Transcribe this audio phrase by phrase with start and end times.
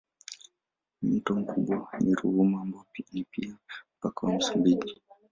[1.01, 3.57] Mto mkubwa ni Ruvuma ambao ni pia
[3.99, 5.01] mpaka wa Msumbiji.